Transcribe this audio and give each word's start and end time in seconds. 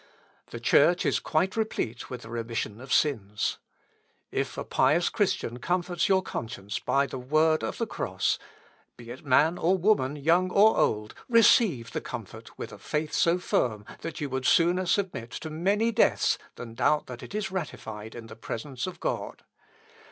The 0.49 0.59
Church 0.59 1.05
is 1.05 1.19
quite 1.19 1.55
replete 1.55 2.09
with 2.09 2.23
the 2.23 2.29
remission 2.31 2.81
of 2.81 2.91
sins. 2.91 3.59
If 4.31 4.57
a 4.57 4.63
pious 4.63 5.09
Christian 5.09 5.59
comforts 5.59 6.09
your 6.09 6.23
conscience 6.23 6.79
by 6.79 7.05
the 7.05 7.19
word 7.19 7.63
of 7.63 7.77
the 7.77 7.85
cross, 7.85 8.39
be 8.97 9.11
it 9.11 9.23
man 9.23 9.59
or 9.59 9.77
woman, 9.77 10.15
young 10.15 10.49
or 10.49 10.75
old, 10.75 11.13
receive 11.29 11.91
the 11.91 12.01
comfort 12.01 12.57
with 12.57 12.73
a 12.73 12.79
faith 12.79 13.13
so 13.13 13.37
firm, 13.37 13.85
that 13.99 14.19
you 14.19 14.27
would 14.27 14.47
sooner 14.47 14.87
submit 14.87 15.29
to 15.33 15.51
many 15.51 15.91
deaths 15.91 16.39
than 16.55 16.73
doubt 16.73 17.05
that 17.05 17.21
it 17.21 17.35
is 17.35 17.51
ratified 17.51 18.15
in 18.15 18.25
the 18.25 18.35
presence 18.35 18.87
of 18.87 18.99
God.... 18.99 19.43